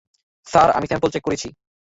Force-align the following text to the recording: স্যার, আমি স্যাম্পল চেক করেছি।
স্যার, 0.47 0.69
আমি 0.71 0.85
স্যাম্পল 0.87 1.09
চেক 1.11 1.23
করেছি। 1.25 1.47